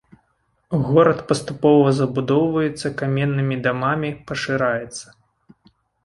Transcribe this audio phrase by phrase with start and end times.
[0.85, 5.05] Горад паступова забудоўваецца каменнымі дамамі, пашыраецца.